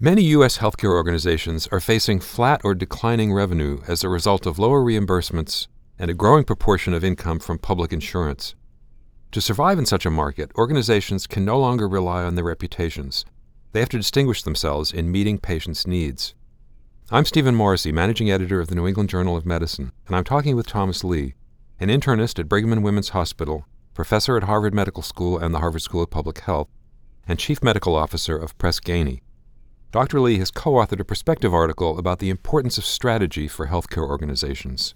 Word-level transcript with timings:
Many 0.00 0.22
U.S. 0.26 0.58
healthcare 0.58 0.92
organizations 0.92 1.66
are 1.72 1.80
facing 1.80 2.20
flat 2.20 2.60
or 2.62 2.72
declining 2.72 3.32
revenue 3.32 3.80
as 3.88 4.04
a 4.04 4.08
result 4.08 4.46
of 4.46 4.56
lower 4.56 4.80
reimbursements 4.80 5.66
and 5.98 6.08
a 6.08 6.14
growing 6.14 6.44
proportion 6.44 6.94
of 6.94 7.02
income 7.02 7.40
from 7.40 7.58
public 7.58 7.92
insurance. 7.92 8.54
To 9.32 9.40
survive 9.40 9.76
in 9.76 9.86
such 9.86 10.06
a 10.06 10.10
market, 10.10 10.52
organizations 10.56 11.26
can 11.26 11.44
no 11.44 11.58
longer 11.58 11.88
rely 11.88 12.22
on 12.22 12.36
their 12.36 12.44
reputations. 12.44 13.24
They 13.72 13.80
have 13.80 13.88
to 13.88 13.96
distinguish 13.96 14.44
themselves 14.44 14.92
in 14.92 15.10
meeting 15.10 15.36
patients' 15.36 15.84
needs. 15.84 16.32
I'm 17.10 17.24
Stephen 17.24 17.56
Morrissey, 17.56 17.90
managing 17.90 18.30
editor 18.30 18.60
of 18.60 18.68
the 18.68 18.76
New 18.76 18.86
England 18.86 19.10
Journal 19.10 19.36
of 19.36 19.44
Medicine, 19.44 19.90
and 20.06 20.14
I'm 20.14 20.22
talking 20.22 20.54
with 20.54 20.68
Thomas 20.68 21.02
Lee, 21.02 21.34
an 21.80 21.88
internist 21.88 22.38
at 22.38 22.48
Brigham 22.48 22.72
and 22.72 22.84
Women's 22.84 23.08
Hospital, 23.08 23.66
professor 23.94 24.36
at 24.36 24.44
Harvard 24.44 24.74
Medical 24.74 25.02
School 25.02 25.36
and 25.38 25.52
the 25.52 25.58
Harvard 25.58 25.82
School 25.82 26.04
of 26.04 26.10
Public 26.10 26.38
Health, 26.38 26.68
and 27.26 27.36
chief 27.36 27.64
medical 27.64 27.96
officer 27.96 28.36
of 28.36 28.56
Press 28.58 28.78
Ganey. 28.78 29.22
Dr. 29.90 30.20
Lee 30.20 30.38
has 30.38 30.50
co 30.50 30.72
authored 30.72 31.00
a 31.00 31.04
perspective 31.04 31.54
article 31.54 31.98
about 31.98 32.18
the 32.18 32.28
importance 32.28 32.76
of 32.76 32.84
strategy 32.84 33.48
for 33.48 33.68
healthcare 33.68 34.06
organizations. 34.06 34.94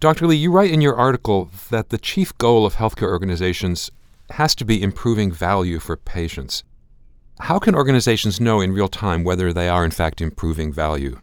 Dr. 0.00 0.26
Lee, 0.26 0.36
you 0.36 0.50
write 0.50 0.72
in 0.72 0.80
your 0.80 0.96
article 0.96 1.48
that 1.70 1.90
the 1.90 1.98
chief 1.98 2.36
goal 2.36 2.66
of 2.66 2.74
healthcare 2.74 3.08
organizations 3.08 3.88
has 4.30 4.56
to 4.56 4.64
be 4.64 4.82
improving 4.82 5.30
value 5.30 5.78
for 5.78 5.96
patients. 5.96 6.64
How 7.38 7.60
can 7.60 7.74
organizations 7.76 8.40
know 8.40 8.60
in 8.60 8.72
real 8.72 8.88
time 8.88 9.22
whether 9.22 9.52
they 9.52 9.68
are, 9.68 9.84
in 9.84 9.92
fact, 9.92 10.20
improving 10.20 10.72
value? 10.72 11.20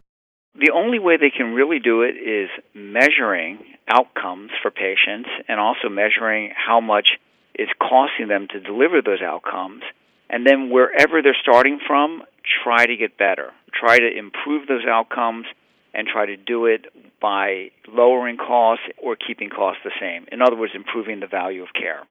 The 0.54 0.72
only 0.74 0.98
way 0.98 1.18
they 1.18 1.30
can 1.30 1.52
really 1.52 1.78
do 1.78 2.00
it 2.02 2.16
is 2.16 2.48
measuring 2.74 3.58
outcomes 3.86 4.50
for 4.62 4.70
patients 4.70 5.28
and 5.46 5.60
also 5.60 5.90
measuring 5.90 6.52
how 6.56 6.80
much 6.80 7.10
it's 7.54 7.72
costing 7.80 8.28
them 8.28 8.48
to 8.52 8.60
deliver 8.60 9.02
those 9.02 9.20
outcomes. 9.22 9.82
And 10.30 10.46
then 10.46 10.70
wherever 10.70 11.22
they're 11.22 11.36
starting 11.40 11.78
from, 11.86 12.22
try 12.64 12.86
to 12.86 12.96
get 12.96 13.18
better, 13.18 13.52
try 13.72 13.98
to 13.98 14.18
improve 14.18 14.66
those 14.68 14.84
outcomes, 14.88 15.46
and 15.94 16.06
try 16.06 16.26
to 16.26 16.36
do 16.36 16.66
it 16.66 16.86
by 17.20 17.70
lowering 17.88 18.36
costs 18.36 18.84
or 19.02 19.16
keeping 19.16 19.48
costs 19.50 19.80
the 19.84 19.90
same. 20.00 20.26
In 20.30 20.42
other 20.42 20.56
words, 20.56 20.72
improving 20.74 21.20
the 21.20 21.26
value 21.26 21.62
of 21.62 21.68
care. 21.72 22.02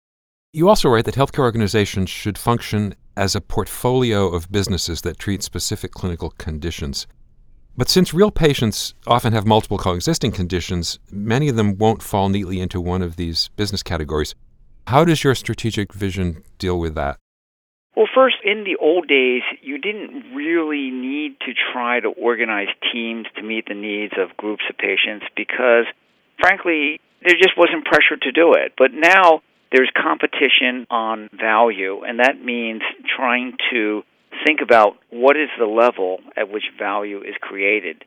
You 0.53 0.69
also 0.69 0.89
write 0.89 1.05
that 1.05 1.15
healthcare 1.15 1.43
organizations 1.43 2.09
should 2.09 2.37
function 2.37 2.95
as 3.15 3.35
a 3.35 3.41
portfolio 3.41 4.27
of 4.27 4.51
businesses 4.51 5.01
that 5.01 5.19
treat 5.19 5.43
specific 5.43 5.91
clinical 5.91 6.31
conditions. 6.37 7.07
But 7.75 7.89
since 7.89 8.13
real 8.13 8.31
patients 8.31 8.95
often 9.05 9.33
have 9.33 9.45
multiple 9.45 9.77
coexisting 9.77 10.31
conditions, 10.31 10.97
many 11.11 11.47
of 11.47 11.55
them 11.55 11.77
won't 11.77 12.01
fall 12.01 12.27
neatly 12.29 12.59
into 12.59 12.81
one 12.81 13.03
of 13.03 13.17
these 13.17 13.49
business 13.49 13.83
categories. 13.83 14.33
How 14.87 15.05
does 15.05 15.23
your 15.23 15.35
strategic 15.35 15.93
vision 15.93 16.43
deal 16.57 16.79
with 16.79 16.95
that? 16.95 17.17
Well, 17.97 18.05
first, 18.13 18.35
in 18.43 18.63
the 18.63 18.75
old 18.79 19.07
days, 19.07 19.41
you 19.63 19.79
didn't 19.79 20.35
really 20.35 20.91
need 20.91 21.39
to 21.47 21.53
try 21.73 21.99
to 21.99 22.09
organize 22.09 22.67
teams 22.93 23.25
to 23.37 23.41
meet 23.41 23.65
the 23.67 23.73
needs 23.73 24.13
of 24.19 24.37
groups 24.37 24.61
of 24.69 24.77
patients 24.77 25.25
because, 25.35 25.85
frankly, 26.39 27.01
there 27.23 27.33
just 27.33 27.57
wasn't 27.57 27.85
pressure 27.85 28.15
to 28.21 28.31
do 28.31 28.53
it. 28.53 28.73
But 28.77 28.91
now 28.93 29.41
there's 29.71 29.89
competition 29.97 30.85
on 30.91 31.31
value, 31.33 32.03
and 32.03 32.19
that 32.19 32.39
means 32.39 32.83
trying 33.15 33.57
to 33.71 34.03
think 34.45 34.59
about 34.61 34.95
what 35.09 35.35
is 35.35 35.49
the 35.57 35.65
level 35.65 36.19
at 36.35 36.51
which 36.51 36.65
value 36.77 37.23
is 37.23 37.33
created. 37.41 38.05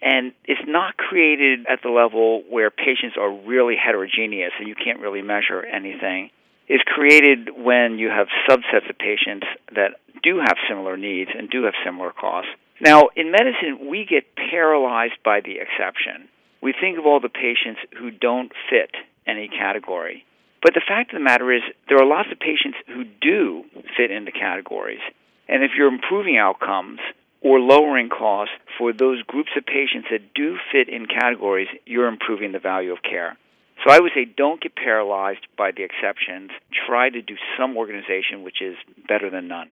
And 0.00 0.34
it's 0.44 0.62
not 0.68 0.96
created 0.96 1.66
at 1.68 1.80
the 1.82 1.90
level 1.90 2.44
where 2.48 2.70
patients 2.70 3.16
are 3.18 3.32
really 3.32 3.74
heterogeneous 3.74 4.52
and 4.60 4.68
you 4.68 4.76
can't 4.76 5.00
really 5.00 5.22
measure 5.22 5.64
anything 5.64 6.30
is 6.68 6.80
created 6.86 7.50
when 7.56 7.98
you 7.98 8.08
have 8.08 8.28
subsets 8.48 8.88
of 8.88 8.98
patients 8.98 9.46
that 9.74 10.00
do 10.22 10.38
have 10.38 10.56
similar 10.68 10.96
needs 10.96 11.30
and 11.36 11.50
do 11.50 11.64
have 11.64 11.74
similar 11.84 12.12
costs. 12.12 12.50
Now, 12.80 13.10
in 13.16 13.30
medicine, 13.30 13.88
we 13.88 14.04
get 14.08 14.34
paralyzed 14.36 15.22
by 15.24 15.40
the 15.40 15.58
exception. 15.58 16.28
We 16.62 16.72
think 16.78 16.98
of 16.98 17.06
all 17.06 17.20
the 17.20 17.28
patients 17.28 17.80
who 17.98 18.10
don't 18.10 18.52
fit 18.70 18.90
any 19.26 19.48
category. 19.48 20.24
But 20.62 20.74
the 20.74 20.82
fact 20.86 21.12
of 21.12 21.18
the 21.18 21.24
matter 21.24 21.52
is, 21.52 21.62
there 21.88 21.98
are 21.98 22.06
lots 22.06 22.28
of 22.30 22.38
patients 22.38 22.78
who 22.86 23.04
do 23.20 23.64
fit 23.96 24.10
into 24.10 24.30
categories. 24.30 25.00
And 25.48 25.64
if 25.64 25.72
you're 25.76 25.92
improving 25.92 26.38
outcomes 26.38 27.00
or 27.40 27.58
lowering 27.58 28.08
costs 28.08 28.54
for 28.78 28.92
those 28.92 29.22
groups 29.22 29.50
of 29.56 29.66
patients 29.66 30.08
that 30.10 30.32
do 30.34 30.56
fit 30.70 30.88
in 30.88 31.06
categories, 31.06 31.68
you're 31.84 32.06
improving 32.06 32.52
the 32.52 32.60
value 32.60 32.92
of 32.92 33.02
care. 33.02 33.36
So 33.84 33.92
I 33.92 33.98
would 33.98 34.12
say 34.14 34.24
don't 34.24 34.60
get 34.60 34.76
paralyzed 34.76 35.46
by 35.58 35.70
the 35.76 35.82
exceptions. 35.82 36.50
Try 36.86 37.10
to 37.10 37.20
do 37.20 37.34
some 37.58 37.76
organization 37.76 38.42
which 38.42 38.62
is 38.62 38.76
better 39.08 39.28
than 39.28 39.48
none. 39.48 39.70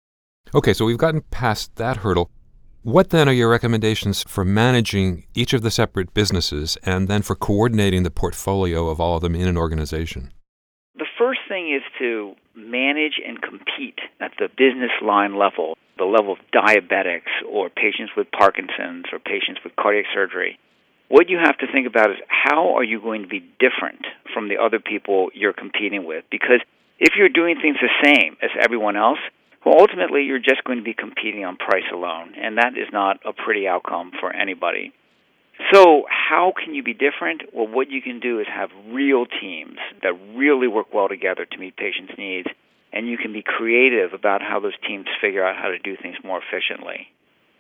Okay, 0.55 0.75
so 0.75 0.85
we've 0.85 0.99
gotten 0.99 1.23
past 1.31 1.77
that 1.77 1.99
hurdle. 1.99 2.31
What 2.83 3.09
then 3.09 3.31
are 3.31 3.33
your 3.33 3.49
recommendations 3.49 4.23
for 4.25 4.45
managing 4.45 5.25
each 5.35 5.55
of 5.55 5.63
the 5.63 5.71
separate 5.71 6.13
businesses 6.13 6.77
and 6.83 7.09
then 7.09 7.23
for 7.23 7.35
coordinating 7.35 8.03
the 8.03 8.11
portfolio 8.11 8.89
of 8.91 9.01
all 9.01 9.17
of 9.17 9.23
them 9.23 9.35
in 9.35 9.49
an 9.49 9.57
organization? 9.57 10.33
The 10.97 11.07
first 11.19 11.41
thing 11.49 11.75
is 11.75 11.83
to 11.99 12.35
manage 12.55 13.19
and 13.27 13.41
compete 13.41 14.01
at 14.21 14.33
the 14.39 14.49
business 14.49 14.93
line 15.03 15.39
level, 15.39 15.79
the 15.97 16.05
level 16.05 16.35
of 16.35 16.39
diabetics 16.53 17.33
or 17.49 17.71
patients 17.71 18.13
with 18.19 18.31
Parkinson's 18.31 19.07
or 19.13 19.19
patients 19.19 19.61
with 19.65 19.75
cardiac 19.77 20.05
surgery. 20.13 20.59
What 21.09 21.29
you 21.29 21.39
have 21.39 21.59
to 21.59 21.67
think 21.71 21.87
about 21.87 22.11
is 22.11 22.17
how 22.29 22.77
are 22.77 22.85
you 22.85 23.01
going 23.01 23.23
to 23.23 23.29
be 23.29 23.45
different 23.61 24.07
from 24.33 24.49
the 24.49 24.57
other 24.57 24.81
people 24.81 25.31
you're 25.35 25.53
competing 25.53 26.05
with? 26.05 26.25
Because 26.31 26.61
if 26.99 27.15
you're 27.17 27.29
doing 27.29 27.57
things 27.61 27.77
the 27.81 27.91
same 28.03 28.37
as 28.43 28.51
everyone 28.61 28.97
else, 28.97 29.19
well, 29.65 29.77
ultimately 29.79 30.25
you're 30.25 30.39
just 30.39 30.65
going 30.65 30.79
to 30.79 30.85
be 30.85 30.95
competing 30.95 31.45
on 31.45 31.57
price 31.57 31.89
alone, 31.93 32.35
and 32.37 32.59
that 32.59 32.77
is 32.77 32.89
not 32.93 33.21
a 33.25 33.33
pretty 33.33 33.67
outcome 33.67 34.13
for 34.21 34.33
anybody. 34.33 34.93
So, 35.73 36.05
how 36.09 36.53
can 36.53 36.75
you 36.75 36.83
be 36.83 36.95
different? 36.95 37.43
Well, 37.55 37.69
what 37.69 37.91
you 37.91 38.03
can 38.03 38.19
do 38.19 38.41
is 38.41 38.47
have 38.53 38.71
real 38.89 39.25
teams 39.25 39.79
that 40.03 40.13
really 40.35 40.69
work 40.69 40.93
well 40.93 41.09
together 41.09 41.47
to 41.47 41.59
meet 41.59 41.77
patients' 41.77 42.15
needs, 42.19 42.49
and 42.93 43.09
you 43.09 43.17
can 43.17 43.33
be 43.33 43.43
creative 43.43 44.13
about 44.13 44.43
how 44.43 44.61
those 44.61 44.77
teams 44.87 45.07
figure 45.21 45.45
out 45.45 45.57
how 45.57 45.69
to 45.69 45.79
do 45.79 45.97
things 45.97 46.17
more 46.25 46.41
efficiently. 46.43 47.09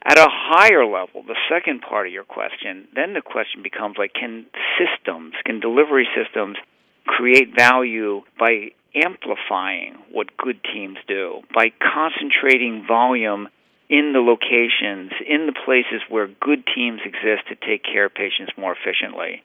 At 0.06 0.19
a 0.19 0.28
higher 0.28 0.84
level, 0.84 1.22
the 1.22 1.37
second 1.48 1.81
part 1.81 2.06
of 2.06 2.12
your 2.12 2.25
question, 2.25 2.88
then 2.94 3.15
the 3.15 3.22
question 3.22 3.62
becomes 3.62 3.97
like 3.98 4.12
can 4.12 4.44
systems, 4.76 5.32
can 5.47 5.60
delivery 5.60 6.06
systems 6.15 6.59
create 7.06 7.56
value 7.56 8.22
by 8.38 8.72
amplifying 8.94 9.97
what 10.12 10.37
good 10.37 10.60
teams 10.62 10.98
do, 11.09 11.41
by 11.54 11.72
concentrating 11.81 12.84
volume 12.87 13.48
in 13.88 14.12
the 14.12 14.20
locations, 14.20 15.12
in 15.26 15.47
the 15.47 15.54
places 15.65 16.03
where 16.09 16.28
good 16.41 16.65
teams 16.75 17.00
exist 17.04 17.48
to 17.48 17.54
take 17.54 17.82
care 17.82 18.06
of 18.06 18.15
patients 18.15 18.53
more 18.56 18.75
efficiently. 18.76 19.42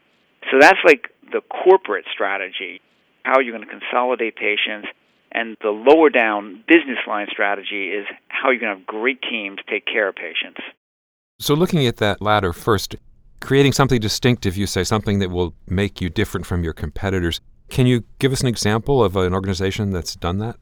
So 0.52 0.58
that's 0.60 0.80
like 0.86 1.10
the 1.32 1.42
corporate 1.42 2.06
strategy, 2.12 2.82
how 3.24 3.40
are 3.40 3.42
you're 3.42 3.56
going 3.56 3.68
to 3.68 3.80
consolidate 3.80 4.36
patients 4.36 4.88
and 5.32 5.58
the 5.62 5.70
lower 5.70 6.10
down 6.10 6.64
business 6.68 7.00
line 7.08 7.28
strategy 7.32 7.90
is 7.90 8.06
how 8.30 8.50
you're 8.50 8.60
going 8.60 8.74
to 8.74 8.80
have 8.80 8.88
great 8.88 9.22
teams 9.22 9.60
take 9.70 9.86
care 9.86 10.08
of 10.08 10.16
patients. 10.16 10.60
So, 11.40 11.54
looking 11.54 11.86
at 11.88 11.98
that 11.98 12.22
latter 12.22 12.52
first, 12.52 12.96
creating 13.40 13.74
something 13.74 14.00
distinctive, 14.00 14.58
you 14.58 14.68
say, 14.68 14.84
something 14.84 15.20
that 15.20 15.30
will 15.30 15.54
make 15.68 16.02
you 16.02 16.10
different 16.10 16.46
from 16.46 16.64
your 16.64 16.74
competitors. 16.74 17.40
Can 17.70 17.86
you 17.86 18.04
give 18.18 18.34
us 18.34 18.42
an 18.42 18.48
example 18.48 19.04
of 19.04 19.16
an 19.16 19.34
organization 19.34 19.92
that's 19.92 20.16
done 20.16 20.40
that? 20.40 20.58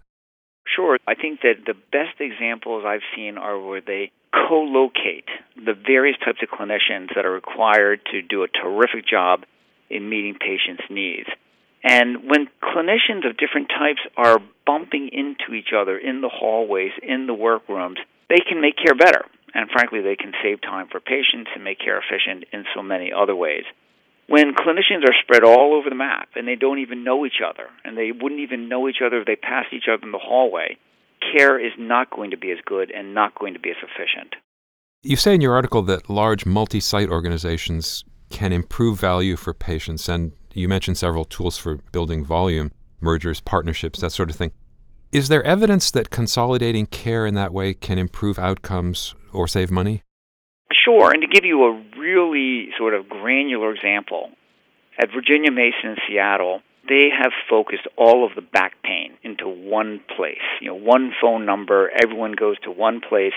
Sure. 0.67 0.97
I 1.07 1.15
think 1.15 1.41
that 1.41 1.65
the 1.65 1.73
best 1.91 2.19
examples 2.19 2.83
I've 2.85 3.01
seen 3.15 3.37
are 3.37 3.59
where 3.59 3.81
they 3.81 4.11
co 4.33 4.61
locate 4.61 5.25
the 5.55 5.73
various 5.73 6.17
types 6.23 6.39
of 6.43 6.49
clinicians 6.49 7.15
that 7.15 7.25
are 7.25 7.31
required 7.31 8.01
to 8.11 8.21
do 8.21 8.43
a 8.43 8.47
terrific 8.47 9.07
job 9.07 9.43
in 9.89 10.09
meeting 10.09 10.35
patients' 10.39 10.83
needs. 10.89 11.29
And 11.83 12.29
when 12.29 12.47
clinicians 12.61 13.27
of 13.27 13.37
different 13.37 13.69
types 13.69 14.01
are 14.17 14.39
bumping 14.65 15.09
into 15.11 15.53
each 15.53 15.69
other 15.75 15.97
in 15.97 16.21
the 16.21 16.29
hallways, 16.29 16.91
in 17.01 17.27
the 17.27 17.33
workrooms, 17.33 17.97
they 18.29 18.41
can 18.47 18.61
make 18.61 18.75
care 18.77 18.95
better. 18.95 19.23
And 19.53 19.69
frankly, 19.71 20.01
they 20.01 20.15
can 20.15 20.33
save 20.43 20.61
time 20.61 20.87
for 20.91 20.99
patients 20.99 21.49
and 21.55 21.63
make 21.63 21.79
care 21.79 21.99
efficient 21.99 22.45
in 22.51 22.65
so 22.75 22.83
many 22.83 23.11
other 23.13 23.35
ways. 23.35 23.63
When 24.27 24.53
clinicians 24.53 25.07
are 25.07 25.15
spread 25.23 25.43
all 25.43 25.73
over 25.73 25.89
the 25.89 25.95
map 25.95 26.29
and 26.35 26.47
they 26.47 26.55
don't 26.55 26.79
even 26.79 27.05
know 27.05 27.25
each 27.25 27.41
other, 27.47 27.67
and 27.85 27.97
they 27.97 28.11
wouldn't 28.11 28.41
even 28.41 28.67
know 28.67 28.89
each 28.89 29.01
other 29.05 29.21
if 29.21 29.25
they 29.25 29.37
passed 29.37 29.71
each 29.71 29.87
other 29.91 30.03
in 30.03 30.11
the 30.11 30.19
hallway, 30.19 30.77
care 31.31 31.57
is 31.57 31.71
not 31.77 32.09
going 32.09 32.31
to 32.31 32.37
be 32.37 32.51
as 32.51 32.57
good 32.65 32.91
and 32.91 33.13
not 33.13 33.39
going 33.39 33.53
to 33.53 33.59
be 33.59 33.69
as 33.69 33.77
efficient. 33.81 34.35
You 35.03 35.15
say 35.15 35.33
in 35.33 35.41
your 35.41 35.53
article 35.53 35.81
that 35.83 36.09
large 36.09 36.45
multi 36.45 36.81
site 36.81 37.09
organizations 37.09 38.03
can 38.29 38.51
improve 38.51 38.99
value 38.99 39.37
for 39.37 39.53
patients, 39.53 40.09
and 40.09 40.33
you 40.53 40.67
mentioned 40.67 40.97
several 40.97 41.25
tools 41.25 41.57
for 41.57 41.77
building 41.91 42.25
volume, 42.25 42.71
mergers, 43.01 43.39
partnerships, 43.41 43.99
that 43.99 44.11
sort 44.11 44.29
of 44.29 44.35
thing. 44.35 44.51
Is 45.11 45.29
there 45.29 45.43
evidence 45.43 45.89
that 45.91 46.09
consolidating 46.09 46.85
care 46.85 47.25
in 47.25 47.35
that 47.35 47.53
way 47.53 47.73
can 47.73 47.97
improve 47.97 48.37
outcomes 48.37 49.15
or 49.31 49.47
save 49.47 49.71
money? 49.71 50.03
Sure, 50.71 51.11
and 51.11 51.21
to 51.21 51.27
give 51.27 51.45
you 51.45 51.63
a 51.63 51.83
really 51.97 52.69
sort 52.77 52.93
of 52.93 53.07
granular 53.07 53.73
example, 53.73 54.31
at 54.99 55.09
Virginia 55.13 55.51
Mason 55.51 55.91
in 55.91 55.95
Seattle, 56.07 56.61
they 56.89 57.09
have 57.09 57.31
focused 57.49 57.87
all 57.97 58.25
of 58.25 58.35
the 58.35 58.41
back 58.41 58.73
pain 58.83 59.13
into 59.23 59.47
one 59.47 60.01
place. 60.15 60.43
You 60.61 60.69
know, 60.69 60.75
one 60.75 61.13
phone 61.21 61.45
number, 61.45 61.89
everyone 62.01 62.33
goes 62.33 62.57
to 62.61 62.71
one 62.71 63.01
place. 63.01 63.33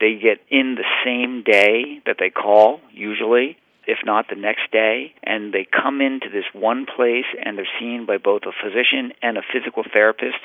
They 0.00 0.14
get 0.14 0.38
in 0.50 0.76
the 0.76 0.84
same 1.04 1.42
day 1.42 2.00
that 2.06 2.16
they 2.18 2.30
call, 2.30 2.80
usually, 2.92 3.56
if 3.86 3.98
not 4.04 4.26
the 4.28 4.36
next 4.36 4.70
day, 4.72 5.14
and 5.22 5.52
they 5.52 5.66
come 5.66 6.00
into 6.00 6.28
this 6.30 6.44
one 6.52 6.86
place 6.86 7.26
and 7.44 7.56
they're 7.56 7.68
seen 7.78 8.06
by 8.06 8.18
both 8.18 8.42
a 8.42 8.52
physician 8.52 9.12
and 9.22 9.38
a 9.38 9.42
physical 9.52 9.84
therapist 9.92 10.38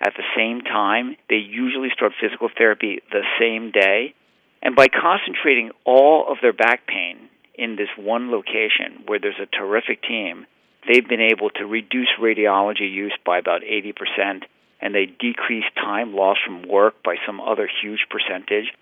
at 0.00 0.14
the 0.16 0.24
same 0.36 0.60
time. 0.62 1.16
They 1.28 1.36
usually 1.36 1.90
start 1.94 2.12
physical 2.20 2.48
therapy 2.56 3.00
the 3.10 3.22
same 3.38 3.70
day. 3.70 4.14
And 4.62 4.76
by 4.76 4.88
concentrating 4.88 5.70
all 5.84 6.30
of 6.30 6.38
their 6.42 6.52
back 6.52 6.86
pain 6.86 7.28
in 7.54 7.76
this 7.76 7.88
one 7.96 8.30
location 8.30 9.04
where 9.06 9.18
there's 9.18 9.40
a 9.40 9.46
terrific 9.46 10.02
team, 10.02 10.46
they've 10.86 11.08
been 11.08 11.20
able 11.20 11.50
to 11.50 11.66
reduce 11.66 12.08
radiology 12.20 12.92
use 12.92 13.14
by 13.24 13.38
about 13.38 13.62
80% 13.62 14.42
and 14.80 14.94
they 14.94 15.06
decrease 15.06 15.64
time 15.76 16.14
lost 16.14 16.40
from 16.44 16.68
work 16.68 17.02
by 17.04 17.16
some 17.24 17.40
other 17.40 17.70
huge 17.80 18.06
percentage. 18.10 18.72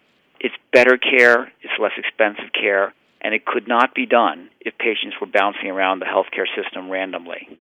It's 0.41 0.55
better 0.73 0.97
care, 0.97 1.53
it's 1.61 1.79
less 1.79 1.93
expensive 1.99 2.53
care, 2.59 2.95
and 3.23 3.35
it 3.35 3.45
could 3.45 3.69
not 3.69 3.95
be 3.95 4.07
done 4.07 4.51
if 4.61 4.77
patients 4.79 5.17
were 5.21 5.27
bouncing 5.27 5.71
around 5.71 5.99
the 5.99 6.07
healthcare 6.07 6.47
system 6.57 6.91
randomly. 6.91 7.61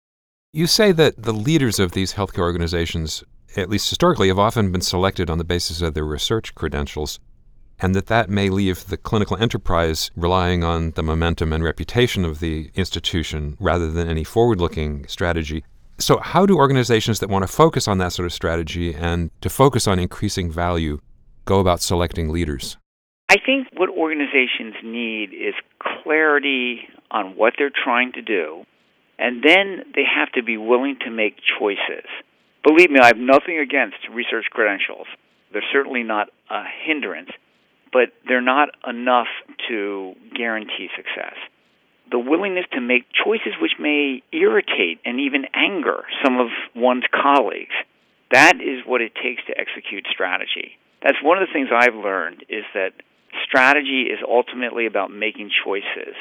You 0.51 0.67
say 0.67 0.91
that 0.91 1.21
the 1.21 1.33
leaders 1.33 1.79
of 1.79 1.93
these 1.93 2.13
healthcare 2.13 2.39
organizations, 2.39 3.23
at 3.55 3.69
least 3.69 3.89
historically, 3.89 4.27
have 4.27 4.39
often 4.39 4.71
been 4.71 4.81
selected 4.81 5.29
on 5.29 5.37
the 5.37 5.43
basis 5.43 5.81
of 5.81 5.93
their 5.93 6.05
research 6.05 6.53
credentials, 6.53 7.19
and 7.79 7.95
that 7.95 8.07
that 8.07 8.29
may 8.29 8.49
leave 8.49 8.85
the 8.85 8.97
clinical 8.97 9.35
enterprise 9.37 10.11
relying 10.15 10.63
on 10.63 10.91
the 10.91 11.01
momentum 11.03 11.51
and 11.51 11.63
reputation 11.63 12.23
of 12.23 12.39
the 12.39 12.69
institution 12.75 13.57
rather 13.59 13.91
than 13.91 14.07
any 14.07 14.23
forward 14.23 14.61
looking 14.61 15.07
strategy. 15.07 15.63
So, 15.97 16.19
how 16.19 16.45
do 16.45 16.57
organizations 16.57 17.19
that 17.19 17.29
want 17.29 17.43
to 17.43 17.47
focus 17.47 17.87
on 17.87 17.97
that 17.99 18.13
sort 18.13 18.25
of 18.25 18.33
strategy 18.33 18.93
and 18.93 19.31
to 19.41 19.49
focus 19.49 19.87
on 19.87 19.99
increasing 19.99 20.51
value 20.51 20.99
go 21.45 21.59
about 21.59 21.81
selecting 21.81 22.29
leaders? 22.29 22.77
I 23.29 23.37
think 23.43 23.67
what 23.73 23.89
organizations 23.89 24.75
need 24.83 25.33
is 25.33 25.55
clarity 25.79 26.81
on 27.09 27.35
what 27.35 27.53
they're 27.57 27.71
trying 27.71 28.11
to 28.13 28.21
do, 28.21 28.65
and 29.17 29.43
then 29.43 29.93
they 29.95 30.03
have 30.03 30.31
to 30.33 30.43
be 30.43 30.57
willing 30.57 30.97
to 31.05 31.09
make 31.09 31.37
choices. 31.59 32.05
Believe 32.63 32.91
me, 32.91 32.99
I 33.01 33.07
have 33.07 33.17
nothing 33.17 33.59
against 33.59 33.97
research 34.11 34.45
credentials. 34.51 35.07
They're 35.51 35.63
certainly 35.71 36.03
not 36.03 36.29
a 36.49 36.63
hindrance, 36.85 37.29
but 37.91 38.09
they're 38.27 38.41
not 38.41 38.69
enough 38.87 39.27
to 39.69 40.13
guarantee 40.35 40.89
success. 40.95 41.35
The 42.11 42.19
willingness 42.19 42.65
to 42.73 42.81
make 42.81 43.05
choices 43.13 43.53
which 43.61 43.73
may 43.79 44.21
irritate 44.31 44.99
and 45.05 45.19
even 45.19 45.45
anger 45.53 46.03
some 46.23 46.39
of 46.39 46.47
one's 46.75 47.05
colleagues, 47.11 47.75
that 48.31 48.55
is 48.61 48.85
what 48.85 49.01
it 49.01 49.13
takes 49.15 49.43
to 49.47 49.57
execute 49.57 50.05
strategy. 50.11 50.77
That's 51.01 51.17
one 51.21 51.37
of 51.41 51.47
the 51.47 51.53
things 51.53 51.69
I've 51.73 51.95
learned 51.95 52.45
is 52.49 52.63
that 52.73 52.93
strategy 53.45 54.07
is 54.11 54.19
ultimately 54.27 54.85
about 54.85 55.11
making 55.11 55.49
choices. 55.63 56.15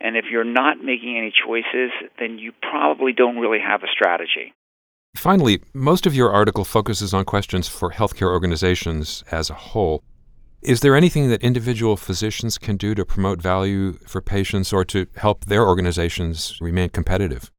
And 0.00 0.16
if 0.16 0.26
you're 0.30 0.44
not 0.44 0.78
making 0.78 1.16
any 1.16 1.32
choices, 1.32 1.90
then 2.18 2.38
you 2.38 2.52
probably 2.62 3.12
don't 3.12 3.38
really 3.38 3.60
have 3.60 3.82
a 3.82 3.88
strategy. 3.92 4.52
Finally, 5.16 5.60
most 5.74 6.06
of 6.06 6.14
your 6.14 6.30
article 6.30 6.64
focuses 6.64 7.12
on 7.12 7.24
questions 7.24 7.66
for 7.66 7.90
healthcare 7.90 8.30
organizations 8.30 9.24
as 9.32 9.50
a 9.50 9.54
whole. 9.54 10.02
Is 10.62 10.80
there 10.80 10.94
anything 10.94 11.28
that 11.28 11.42
individual 11.42 11.96
physicians 11.96 12.58
can 12.58 12.76
do 12.76 12.94
to 12.94 13.04
promote 13.04 13.40
value 13.40 13.92
for 14.06 14.20
patients 14.20 14.72
or 14.72 14.84
to 14.86 15.06
help 15.16 15.46
their 15.46 15.66
organizations 15.66 16.58
remain 16.60 16.90
competitive? 16.90 17.50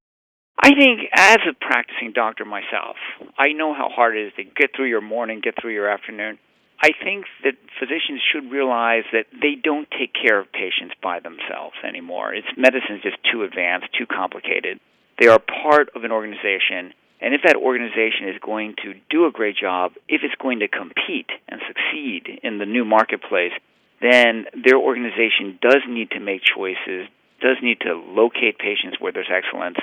I 0.62 0.70
think, 0.76 1.02
as 1.16 1.40
a 1.50 1.54
practicing 1.54 2.12
doctor 2.14 2.44
myself, 2.44 2.98
I 3.38 3.54
know 3.54 3.74
how 3.74 3.90
hard 3.90 4.18
it 4.18 4.28
is 4.28 4.34
to 4.36 4.44
get 4.44 4.72
through 4.76 4.90
your 4.90 5.02
morning, 5.02 5.40
get 5.42 5.56
through 5.60 5.74
your 5.74 5.90
afternoon. 5.90 6.38
I 6.81 6.92
think 7.04 7.26
that 7.44 7.56
physicians 7.78 8.22
should 8.31 8.52
realize 8.52 9.04
that 9.12 9.26
they 9.34 9.56
don't 9.62 9.88
take 9.92 10.14
care 10.14 10.40
of 10.40 10.52
patients 10.52 10.96
by 11.04 11.20
themselves 11.20 11.76
anymore. 11.84 12.34
It's 12.34 12.48
medicine 12.56 12.96
is 12.98 13.04
just 13.04 13.18
too 13.30 13.44
advanced, 13.44 13.88
too 13.98 14.06
complicated. 14.06 14.80
They 15.20 15.28
are 15.28 15.40
part 15.40 15.90
of 15.94 16.06
an 16.06 16.12
organization, 16.12 16.94
and 17.20 17.34
if 17.34 17.42
that 17.44 17.58
organization 17.58 18.30
is 18.30 18.40
going 18.40 18.76
to 18.84 18.94
do 19.10 19.26
a 19.26 19.31
great 19.31 19.58
job, 19.58 19.92
if 20.08 20.22
it's 20.24 20.36
going 20.42 20.60
to 20.60 20.70
compete 20.70 21.30
and 21.50 21.60
succeed 21.68 22.40
in 22.44 22.60
the 22.60 22.66
new 22.66 22.86
marketplace, 22.86 23.52
then 24.00 24.46
their 24.64 24.78
organization 24.78 25.60
does 25.62 25.84
need 25.88 26.12
to 26.12 26.22
make 26.22 26.42
choices, 26.44 27.12
does 27.42 27.58
need 27.62 27.81
to 27.81 27.94
locate 27.96 28.58
patients 28.58 28.96
where 29.00 29.12
there's 29.12 29.28
excellence. 29.30 29.78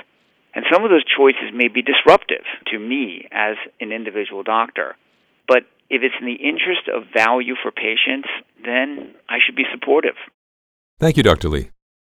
And 0.55 0.65
some 0.73 0.83
of 0.83 0.89
those 0.89 1.05
choices 1.05 1.53
may 1.53 1.67
be 1.67 1.83
disruptive 1.83 2.43
to 2.73 2.79
me 2.79 3.27
as 3.31 3.57
an 3.79 3.91
individual 3.91 4.41
doctor. 4.41 4.95
But 5.47 5.65
if 5.89 6.01
it's 6.03 6.15
in 6.19 6.25
the 6.25 6.33
interest 6.33 6.87
of 6.93 7.03
value 7.13 7.55
for 7.61 7.71
patients, 7.71 8.27
then 8.63 9.15
I 9.29 9.37
should 9.43 9.55
be 9.55 9.65
supportive. 9.71 10.15
Thank 10.99 11.17
you, 11.17 11.23
Dr. 11.23 11.49
Lee. 11.49 11.69